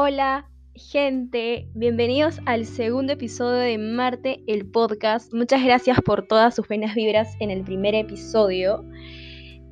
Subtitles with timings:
[0.00, 5.34] Hola, gente, bienvenidos al segundo episodio de Marte, el podcast.
[5.34, 8.84] Muchas gracias por todas sus buenas vibras en el primer episodio.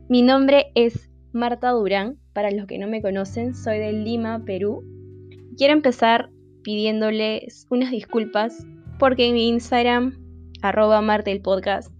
[0.08, 4.82] Mi nombre es Marta Durán, para los que no me conocen, soy de Lima, Perú.
[5.56, 6.28] Quiero empezar
[6.64, 8.66] pidiéndoles unas disculpas
[8.98, 10.18] porque en mi Instagram,
[10.60, 11.92] arroba Marte el podcast,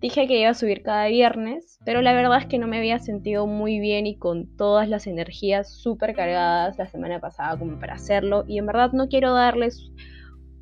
[0.00, 3.00] Dije que iba a subir cada viernes, pero la verdad es que no me había
[3.00, 7.94] sentido muy bien y con todas las energías súper cargadas la semana pasada como para
[7.94, 8.44] hacerlo.
[8.46, 9.90] Y en verdad no quiero darles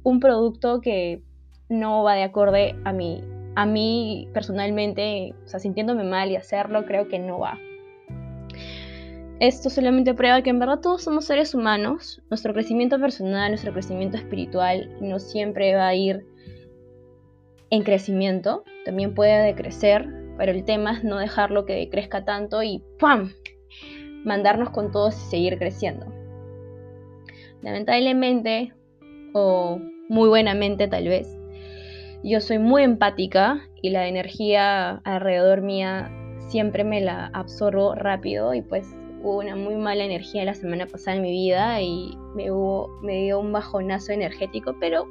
[0.03, 1.23] un producto que
[1.69, 3.23] no va de acorde a mí.
[3.57, 7.59] A mí personalmente, o sea, sintiéndome mal y hacerlo, creo que no va.
[9.39, 12.23] Esto solamente prueba que en verdad todos somos seres humanos.
[12.31, 16.25] Nuestro crecimiento personal, nuestro crecimiento espiritual no siempre va a ir
[17.71, 22.83] en crecimiento, también puede decrecer, pero el tema es no dejarlo que decrezca tanto y
[22.99, 23.33] ¡pam!
[24.25, 26.07] mandarnos con todos y seguir creciendo.
[27.63, 28.73] Lamentablemente,
[29.33, 31.29] o muy buenamente tal vez,
[32.23, 36.11] yo soy muy empática y la energía alrededor mía
[36.49, 38.87] siempre me la absorbo rápido y pues
[39.23, 43.23] hubo una muy mala energía la semana pasada en mi vida y me, hubo, me
[43.23, 45.07] dio un bajonazo energético, pero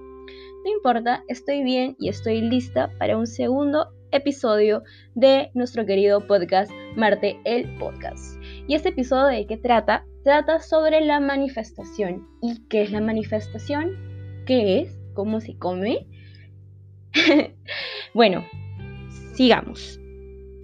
[0.66, 4.82] no importa, estoy bien y estoy lista para un segundo episodio
[5.14, 8.42] de nuestro querido podcast Marte el Podcast.
[8.68, 10.08] ¿Y este episodio de qué trata?
[10.24, 12.28] Trata sobre la manifestación.
[12.42, 13.92] ¿Y qué es la manifestación?
[14.48, 15.00] ¿Qué es?
[15.14, 16.08] ¿Cómo se come?
[18.16, 18.44] bueno,
[19.36, 20.00] sigamos.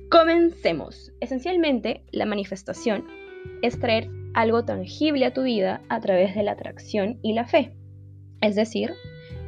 [0.10, 1.12] Comencemos.
[1.20, 3.06] Esencialmente, la manifestación
[3.62, 7.76] es traer algo tangible a tu vida a través de la atracción y la fe.
[8.42, 8.96] Es decir,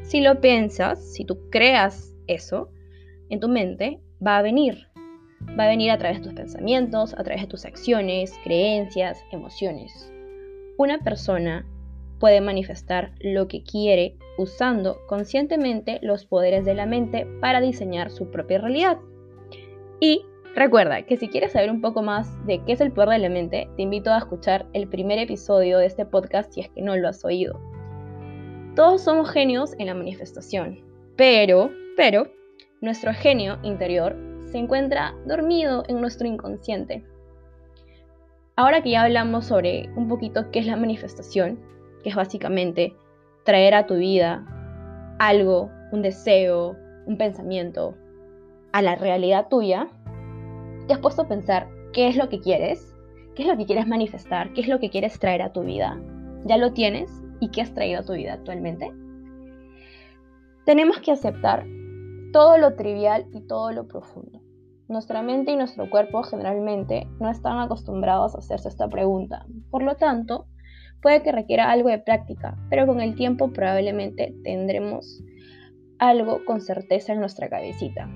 [0.03, 2.69] si lo piensas, si tú creas eso
[3.29, 4.87] en tu mente, va a venir.
[5.57, 10.11] Va a venir a través de tus pensamientos, a través de tus acciones, creencias, emociones.
[10.77, 11.65] Una persona
[12.19, 18.29] puede manifestar lo que quiere usando conscientemente los poderes de la mente para diseñar su
[18.29, 18.97] propia realidad.
[19.99, 20.25] Y
[20.55, 23.29] recuerda que si quieres saber un poco más de qué es el poder de la
[23.29, 26.95] mente, te invito a escuchar el primer episodio de este podcast si es que no
[26.95, 27.59] lo has oído.
[28.75, 30.79] Todos somos genios en la manifestación,
[31.15, 32.27] pero, pero,
[32.81, 34.15] nuestro genio interior
[34.51, 37.03] se encuentra dormido en nuestro inconsciente.
[38.55, 41.59] Ahora que ya hablamos sobre un poquito qué es la manifestación,
[42.03, 42.95] que es básicamente
[43.43, 44.43] traer a tu vida
[45.19, 46.75] algo, un deseo,
[47.05, 47.95] un pensamiento,
[48.71, 49.87] a la realidad tuya,
[50.87, 52.95] te has puesto a pensar qué es lo que quieres,
[53.35, 56.01] qué es lo que quieres manifestar, qué es lo que quieres traer a tu vida.
[56.45, 57.22] ¿Ya lo tienes?
[57.43, 58.89] Y qué has traído a tu vida actualmente?
[60.65, 61.65] Tenemos que aceptar
[62.31, 64.39] todo lo trivial y todo lo profundo.
[64.87, 69.45] Nuestra mente y nuestro cuerpo generalmente no están acostumbrados a hacerse esta pregunta.
[69.69, 70.47] Por lo tanto,
[71.01, 75.21] puede que requiera algo de práctica, pero con el tiempo probablemente tendremos
[75.99, 78.09] algo con certeza en nuestra cabecita.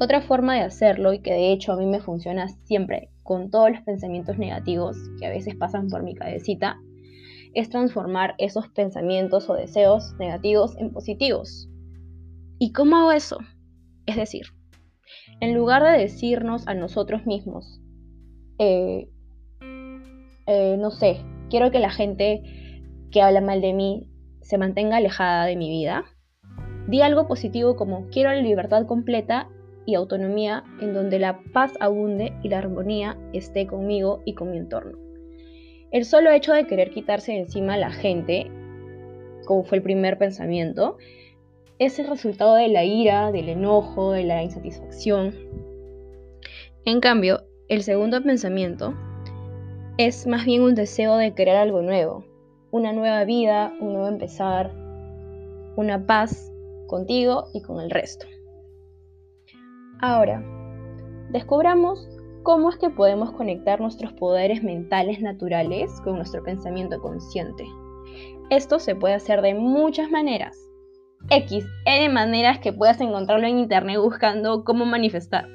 [0.00, 3.70] Otra forma de hacerlo, y que de hecho a mí me funciona siempre con todos
[3.70, 6.78] los pensamientos negativos que a veces pasan por mi cabecita,
[7.54, 11.68] es transformar esos pensamientos o deseos negativos en positivos.
[12.58, 13.38] ¿Y cómo hago eso?
[14.06, 14.46] Es decir,
[15.40, 17.80] en lugar de decirnos a nosotros mismos,
[18.58, 19.08] eh,
[20.46, 21.20] eh, no sé,
[21.50, 22.42] quiero que la gente
[23.10, 24.10] que habla mal de mí
[24.42, 26.04] se mantenga alejada de mi vida,
[26.88, 29.48] di algo positivo como quiero la libertad completa
[29.86, 34.58] y autonomía en donde la paz abunde y la armonía esté conmigo y con mi
[34.58, 35.03] entorno.
[35.94, 38.50] El solo hecho de querer quitarse de encima a la gente,
[39.46, 40.98] como fue el primer pensamiento,
[41.78, 45.36] es el resultado de la ira, del enojo, de la insatisfacción.
[46.84, 48.92] En cambio, el segundo pensamiento
[49.96, 52.24] es más bien un deseo de crear algo nuevo,
[52.72, 54.72] una nueva vida, un nuevo empezar,
[55.76, 56.52] una paz
[56.88, 58.26] contigo y con el resto.
[60.00, 60.44] Ahora,
[61.30, 62.13] descubramos
[62.44, 67.64] cómo es que podemos conectar nuestros poderes mentales naturales con nuestro pensamiento consciente.
[68.50, 70.54] Esto se puede hacer de muchas maneras.
[71.30, 75.48] X, N maneras que puedas encontrarlo en internet buscando cómo manifestar.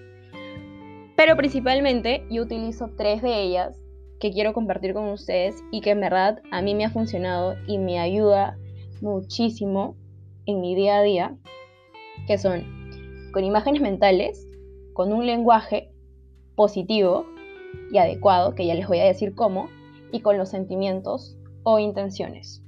[1.16, 3.80] Pero principalmente yo utilizo tres de ellas
[4.20, 7.78] que quiero compartir con ustedes y que en verdad a mí me ha funcionado y
[7.78, 8.58] me ayuda
[9.00, 9.96] muchísimo
[10.48, 11.38] en mi día a día,
[12.26, 12.64] que son
[13.32, 14.48] con imágenes mentales,
[14.94, 15.92] con un lenguaje
[16.60, 17.26] positivo
[17.90, 19.70] y adecuado, que ya les voy a decir cómo,
[20.12, 22.62] y con los sentimientos o intenciones.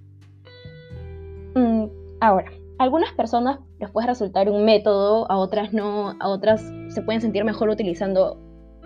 [1.56, 1.88] Mm,
[2.22, 2.50] ahora,
[2.80, 7.20] a algunas personas les puede resultar un método, a otras no, a otras se pueden
[7.20, 8.40] sentir mejor utilizando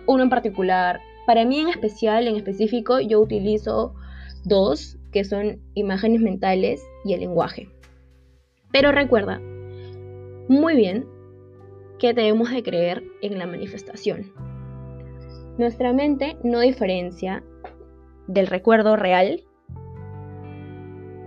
[0.07, 0.99] uno en particular.
[1.27, 3.93] Para mí en especial, en específico, yo utilizo
[4.43, 7.69] dos, que son imágenes mentales y el lenguaje.
[8.71, 9.39] Pero recuerda
[10.49, 11.05] muy bien
[11.99, 14.54] que debemos de creer en la manifestación.
[15.57, 17.41] Nuestra mente no diferencia
[18.27, 19.41] del recuerdo real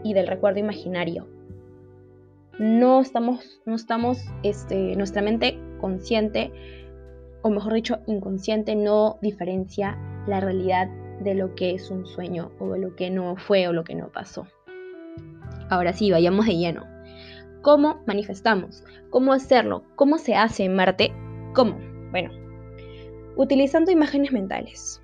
[0.05, 1.27] y del recuerdo imaginario.
[2.59, 6.53] No estamos, no estamos, este, nuestra mente consciente,
[7.41, 9.97] o mejor dicho, inconsciente, no diferencia
[10.27, 10.89] la realidad
[11.21, 13.95] de lo que es un sueño o de lo que no fue o lo que
[13.95, 14.47] no pasó.
[15.71, 16.85] Ahora sí, vayamos de lleno.
[17.63, 18.85] ¿Cómo manifestamos?
[19.09, 19.85] ¿Cómo hacerlo?
[19.97, 21.13] ¿Cómo se hace en Marte?
[21.55, 21.79] ¿Cómo?
[22.11, 22.48] Bueno,
[23.39, 25.01] utilizando imágenes mentales.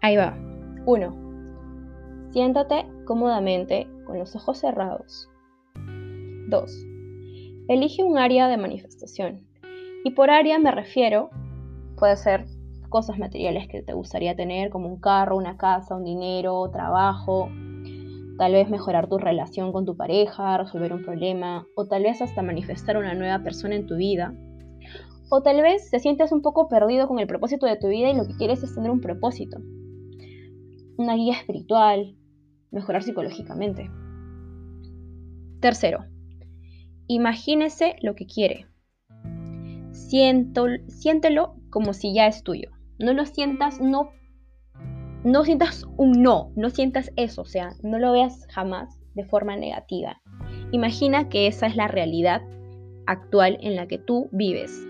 [0.00, 0.36] Ahí va.
[0.86, 2.30] 1.
[2.30, 5.28] Siéntate cómodamente con los ojos cerrados.
[6.48, 6.86] 2.
[7.68, 9.46] Elige un área de manifestación.
[10.04, 11.30] Y por área me refiero,
[11.98, 12.46] puede ser
[12.88, 17.50] cosas materiales que te gustaría tener, como un carro, una casa, un dinero, trabajo,
[18.38, 22.42] tal vez mejorar tu relación con tu pareja, resolver un problema, o tal vez hasta
[22.42, 24.32] manifestar una nueva persona en tu vida.
[25.28, 28.16] O tal vez te sientes un poco perdido con el propósito de tu vida y
[28.16, 29.58] lo que quieres es tener un propósito.
[30.96, 32.16] Una guía espiritual,
[32.70, 33.90] mejorar psicológicamente.
[35.60, 36.04] Tercero,
[37.06, 38.66] imagínese lo que quiere.
[39.92, 42.70] siéntelo como si ya es tuyo.
[42.98, 44.10] No lo sientas, no
[45.26, 49.56] no sientas un no, no sientas eso, o sea, no lo veas jamás de forma
[49.56, 50.22] negativa.
[50.70, 52.42] Imagina que esa es la realidad
[53.06, 54.86] actual en la que tú vives.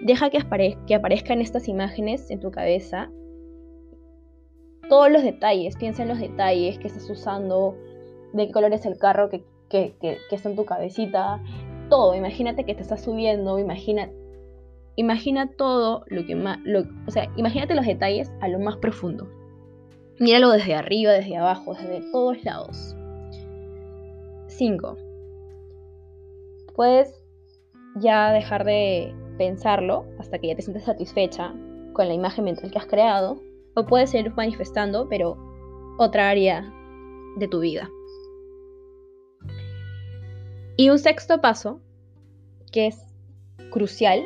[0.00, 0.38] Deja que,
[0.86, 3.10] que aparezcan estas imágenes en tu cabeza.
[4.88, 7.76] Todos los detalles, piensa en los detalles que estás usando,
[8.32, 11.42] de qué color es el carro que, que, está en tu cabecita,
[11.88, 12.14] todo.
[12.14, 14.10] Imagínate que te estás subiendo, imagina,
[14.96, 16.58] imagina todo lo que más,
[17.06, 19.28] o sea, imagínate los detalles a lo más profundo.
[20.18, 22.94] Míralo desde arriba, desde abajo, desde todos lados.
[24.46, 24.96] 5.
[26.74, 27.24] Puedes
[27.96, 31.54] ya dejar de pensarlo hasta que ya te sientes satisfecha
[31.92, 33.40] con la imagen mental que has creado.
[33.76, 35.36] O puedes seguir manifestando, pero
[35.98, 36.72] otra área
[37.36, 37.88] de tu vida.
[40.76, 41.80] Y un sexto paso,
[42.72, 43.00] que es
[43.70, 44.22] crucial,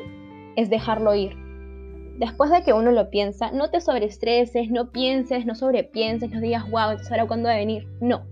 [0.56, 1.37] es dejarlo ir
[2.19, 6.69] después de que uno lo piensa, no te sobreestreses, no pienses, no sobrepienses, no digas,
[6.70, 7.87] wow, entonces ahora cuándo va a venir.
[8.00, 8.26] No.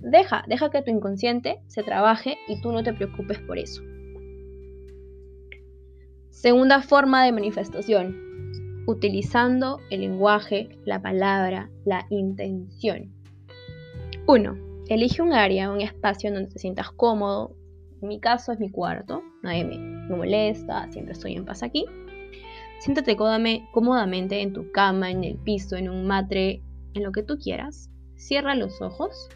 [0.00, 3.82] Deja, deja que tu inconsciente se trabaje y tú no te preocupes por eso.
[6.34, 13.14] Segunda forma de manifestación, utilizando el lenguaje, la palabra, la intención.
[14.26, 14.56] 1.
[14.88, 17.54] Elige un área, un espacio donde te sientas cómodo.
[18.02, 21.86] En mi caso es mi cuarto, nadie me, me molesta, siempre estoy en paz aquí.
[22.80, 26.62] Siéntate cómodamente en tu cama, en el piso, en un matre,
[26.94, 27.88] en lo que tú quieras.
[28.16, 29.30] Cierra los ojos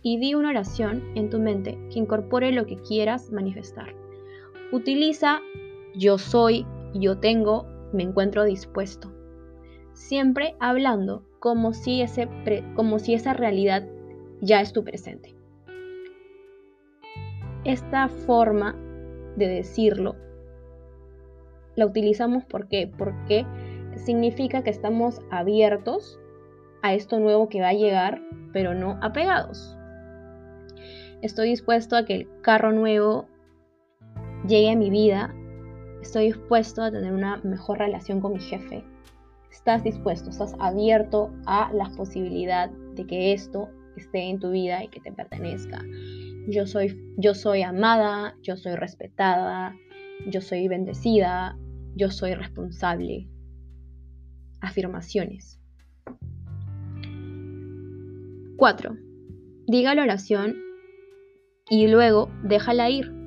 [0.00, 3.94] y di una oración en tu mente que incorpore lo que quieras manifestar.
[4.72, 5.42] Utiliza
[5.94, 9.12] yo soy, yo tengo, me encuentro dispuesto.
[9.92, 12.28] Siempre hablando como si, ese
[12.74, 13.86] como si esa realidad
[14.40, 15.34] ya es tu presente.
[17.64, 18.74] Esta forma
[19.36, 20.16] de decirlo
[21.74, 22.90] la utilizamos ¿por qué?
[22.98, 23.46] porque
[23.96, 26.18] significa que estamos abiertos
[26.82, 28.20] a esto nuevo que va a llegar,
[28.52, 29.76] pero no apegados.
[31.22, 33.28] Estoy dispuesto a que el carro nuevo
[34.46, 35.34] llegue a mi vida.
[36.02, 38.84] Estoy dispuesto a tener una mejor relación con mi jefe.
[39.52, 44.88] Estás dispuesto, estás abierto a la posibilidad de que esto esté en tu vida y
[44.88, 45.80] que te pertenezca.
[46.48, 49.76] Yo soy, yo soy amada, yo soy respetada,
[50.26, 51.56] yo soy bendecida,
[51.94, 53.28] yo soy responsable.
[54.60, 55.60] Afirmaciones.
[58.56, 58.96] 4.
[59.68, 60.56] Diga la oración
[61.70, 63.21] y luego déjala ir.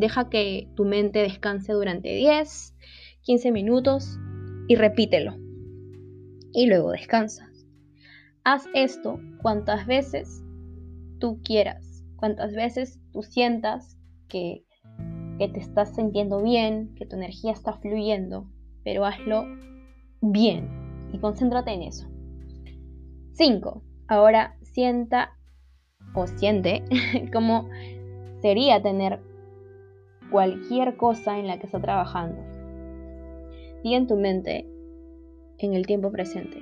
[0.00, 2.74] Deja que tu mente descanse durante 10,
[3.20, 4.18] 15 minutos
[4.66, 5.36] y repítelo.
[6.52, 7.50] Y luego descansa.
[8.42, 10.42] Haz esto cuantas veces
[11.18, 14.64] tú quieras, cuantas veces tú sientas que
[15.40, 18.46] que te estás sintiendo bien, que tu energía está fluyendo,
[18.84, 19.46] pero hazlo
[20.20, 20.68] bien
[21.14, 22.06] y concéntrate en eso.
[23.32, 23.82] 5.
[24.06, 25.38] Ahora sienta
[26.14, 26.84] o siente
[27.32, 27.70] cómo
[28.42, 29.20] sería tener
[30.30, 32.42] cualquier cosa en la que está trabajando.
[33.82, 34.66] Y en tu mente,
[35.58, 36.58] en el tiempo presente,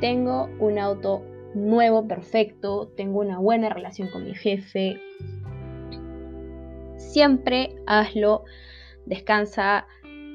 [0.00, 1.22] tengo un auto
[1.54, 5.00] nuevo, perfecto, tengo una buena relación con mi jefe,
[6.96, 8.44] siempre hazlo,
[9.06, 9.86] descansa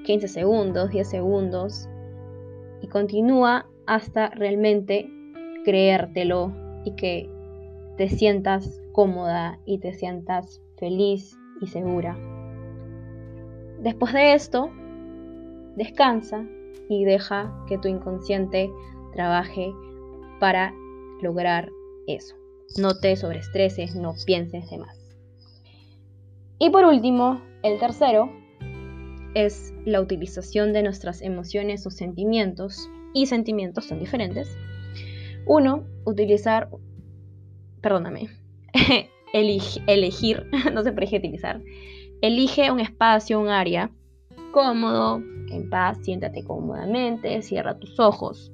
[0.05, 1.87] 15 segundos, 10 segundos
[2.81, 5.09] y continúa hasta realmente
[5.63, 6.51] creértelo
[6.85, 7.29] y que
[7.97, 12.17] te sientas cómoda y te sientas feliz y segura.
[13.81, 14.69] Después de esto,
[15.75, 16.45] descansa
[16.87, 18.69] y deja que tu inconsciente
[19.11, 19.73] trabaje
[20.39, 20.71] para
[21.21, 21.69] lograr
[22.05, 22.35] eso.
[22.77, 24.97] No te sobreestreses, no pienses de más.
[26.59, 28.31] Y por último, el tercero
[29.33, 34.55] es la utilización de nuestras emociones o sentimientos, y sentimientos son diferentes.
[35.47, 36.69] Uno, utilizar,
[37.81, 38.29] perdóname,
[39.33, 41.61] elegir, no por qué utilizar,
[42.21, 43.91] elige un espacio, un área
[44.51, 48.51] cómodo, en paz, siéntate cómodamente, cierra tus ojos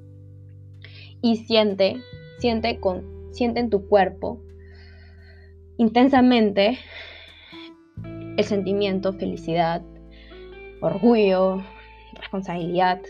[1.22, 2.00] y siente,
[2.38, 4.40] siente, con, siente en tu cuerpo
[5.76, 6.78] intensamente
[8.36, 9.82] el sentimiento, felicidad,
[10.80, 11.62] orgullo,
[12.14, 13.00] responsabilidad.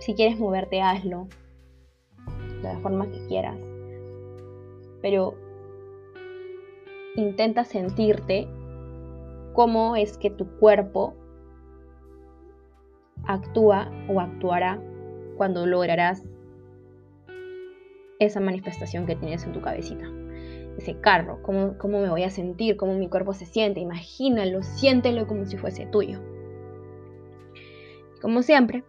[0.00, 1.28] Si quieres moverte, hazlo
[2.62, 3.56] de la forma que quieras.
[5.00, 5.36] Pero
[7.16, 8.48] intenta sentirte
[9.52, 11.14] cómo es que tu cuerpo
[13.24, 14.80] actúa o actuará
[15.36, 16.24] cuando lograrás
[18.18, 20.04] esa manifestación que tienes en tu cabecita.
[20.78, 25.26] Ese carro, cómo, cómo me voy a sentir, cómo mi cuerpo se siente, imagínalo, siéntelo
[25.26, 26.20] como si fuese tuyo.
[28.22, 28.84] Como siempre,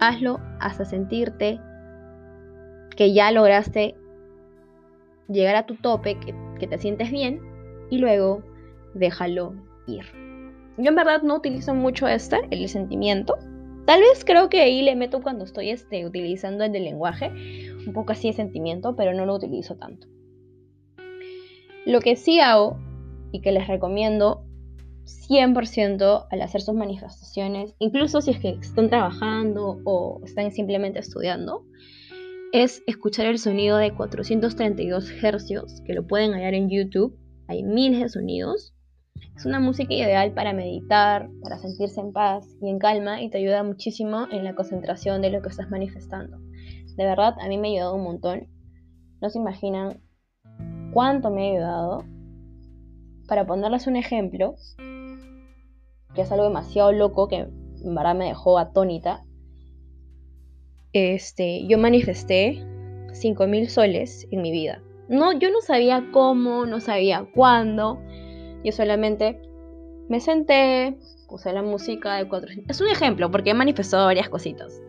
[0.00, 1.60] hazlo hasta sentirte
[2.96, 3.94] que ya lograste
[5.28, 6.18] llegar a tu tope,
[6.60, 7.40] que te sientes bien,
[7.90, 8.44] y luego
[8.94, 9.54] déjalo
[9.88, 10.04] ir.
[10.78, 13.36] Yo en verdad no utilizo mucho este, el sentimiento.
[13.86, 17.32] Tal vez creo que ahí le meto cuando estoy este, utilizando el del lenguaje,
[17.86, 20.06] un poco así de sentimiento, pero no lo utilizo tanto.
[21.86, 22.78] Lo que sí hago
[23.32, 24.44] y que les recomiendo
[25.04, 31.64] 100% al hacer sus manifestaciones, incluso si es que están trabajando o están simplemente estudiando,
[32.52, 37.16] es escuchar el sonido de 432 hercios, que lo pueden hallar en YouTube.
[37.48, 38.74] Hay miles de sonidos
[39.40, 43.38] es una música ideal para meditar, para sentirse en paz y en calma y te
[43.38, 46.38] ayuda muchísimo en la concentración de lo que estás manifestando.
[46.96, 48.48] De verdad, a mí me ha ayudado un montón.
[49.22, 50.02] No se imaginan
[50.92, 52.04] cuánto me ha ayudado.
[53.28, 54.56] Para ponerles un ejemplo,
[56.14, 59.24] que es algo demasiado loco que en verdad me dejó atónita.
[60.92, 62.64] Este, yo manifesté
[63.12, 64.82] 5000 soles en mi vida.
[65.08, 68.00] No, yo no sabía cómo, no sabía cuándo,
[68.64, 69.40] yo solamente
[70.08, 70.96] me senté,
[71.28, 72.76] puse la música de 400.
[72.76, 74.82] Es un ejemplo, porque he manifestado varias cositas.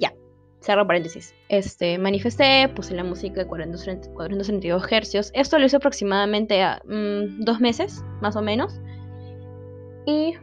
[0.00, 0.14] Ya,
[0.60, 1.34] cerro paréntesis.
[1.48, 5.30] Este, manifesté, puse la música de 432 Hz.
[5.34, 8.80] Esto lo hice aproximadamente a mm, dos meses, más o menos.
[10.06, 10.34] Y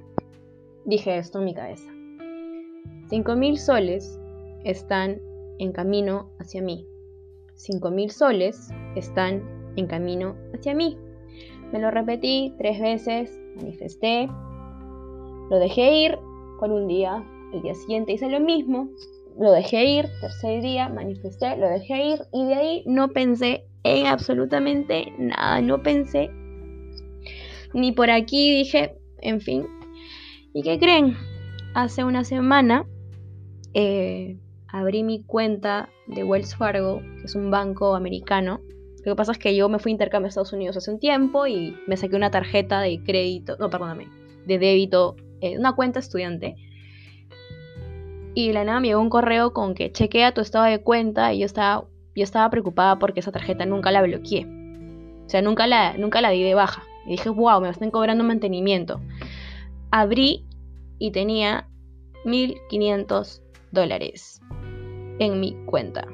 [0.85, 1.89] dije esto en mi cabeza.
[3.09, 4.19] 5.000 soles
[4.65, 5.21] están
[5.59, 6.85] en camino hacia mí.
[7.55, 9.41] 5.000 soles están
[9.77, 10.97] en camino hacia mí.
[11.71, 14.27] Me lo repetí tres veces, manifesté,
[15.49, 16.19] lo dejé ir
[16.59, 18.89] por un día, el día siguiente hice lo mismo,
[19.39, 24.07] lo dejé ir, tercer día, manifesté, lo dejé ir y de ahí no pensé en
[24.07, 26.29] absolutamente nada, no pensé
[27.75, 29.67] ni por aquí, dije, en fin.
[30.53, 31.17] ¿Y qué creen?
[31.73, 32.87] Hace una semana
[33.73, 34.37] eh,
[34.75, 38.59] abrí mi cuenta de Wells Fargo, que es un banco americano,
[39.05, 40.99] lo que pasa es que yo me fui a intercambio a Estados Unidos hace un
[40.99, 44.09] tiempo y me saqué una tarjeta de crédito, no, perdóname,
[44.45, 45.15] de débito,
[45.57, 46.55] una cuenta estudiante.
[48.33, 51.39] Y la nada me llegó un correo con que chequea tu estado de cuenta y
[51.39, 54.45] yo estaba, yo estaba preocupada porque esa tarjeta nunca la bloqueé.
[55.25, 56.83] O sea, nunca la, nunca la di de baja.
[57.05, 58.99] Y dije, wow, me están cobrando mantenimiento.
[59.91, 60.43] Abrí
[60.99, 61.69] y tenía
[62.25, 63.41] 1.500
[63.71, 64.41] dólares
[65.19, 66.07] en mi cuenta.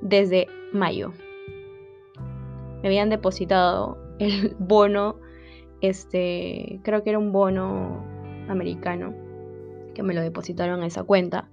[0.00, 1.12] Desde mayo.
[2.82, 5.16] Me habían depositado el bono,
[5.80, 8.04] este, creo que era un bono
[8.48, 9.14] americano,
[9.94, 11.48] que me lo depositaron a esa cuenta.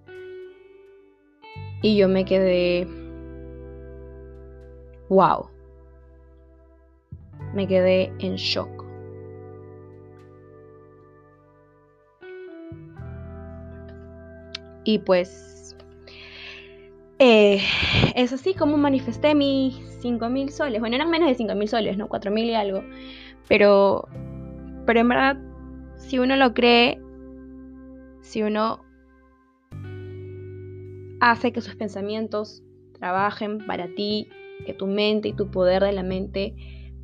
[1.82, 2.88] Y yo me quedé,
[5.10, 5.50] wow,
[7.54, 8.82] me quedé en shock.
[14.84, 15.50] Y pues
[17.24, 17.62] eh,
[18.16, 20.80] es así como manifesté mis 5.000 soles.
[20.80, 22.10] Bueno, eran menos de 5.000 soles, ¿no?
[22.10, 22.84] 4.000 y algo.
[23.48, 24.08] Pero,
[24.88, 25.38] pero en verdad,
[25.98, 27.00] si uno lo cree,
[28.22, 28.84] si uno
[31.20, 32.63] hace que sus pensamientos
[32.94, 34.28] trabajen para ti,
[34.66, 36.56] que tu mente y tu poder de la mente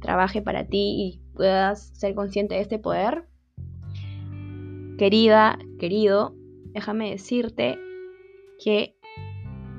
[0.01, 3.25] trabaje para ti y puedas ser consciente de este poder,
[4.97, 6.33] querida, querido,
[6.73, 7.77] déjame decirte
[8.57, 8.96] que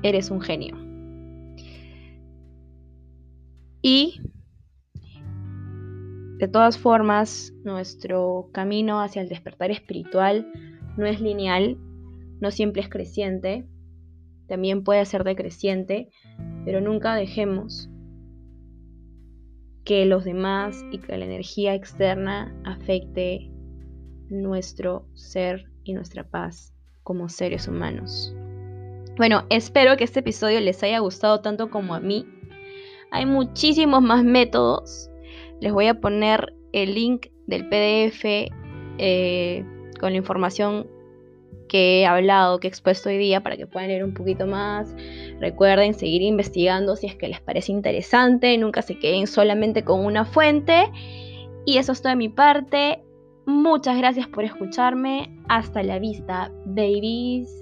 [0.03, 0.77] eres un genio.
[3.81, 4.21] Y
[6.39, 10.47] de todas formas, nuestro camino hacia el despertar espiritual
[10.97, 11.77] no es lineal,
[12.39, 13.65] no siempre es creciente,
[14.47, 16.09] también puede ser decreciente,
[16.63, 17.89] pero nunca dejemos
[19.83, 23.51] que los demás y que la energía externa afecte
[24.29, 28.35] nuestro ser y nuestra paz como seres humanos.
[29.19, 32.25] Bueno, espero que este episodio les haya gustado tanto como a mí.
[33.11, 35.11] Hay muchísimos más métodos.
[35.59, 38.23] Les voy a poner el link del PDF
[38.97, 39.65] eh,
[39.99, 40.87] con la información
[41.67, 44.95] que he hablado, que he expuesto hoy día para que puedan leer un poquito más.
[45.41, 50.23] Recuerden seguir investigando si es que les parece interesante, nunca se queden solamente con una
[50.23, 50.89] fuente.
[51.65, 53.03] Y eso es todo de mi parte.
[53.45, 55.37] Muchas gracias por escucharme.
[55.49, 57.58] Hasta la vista, babies.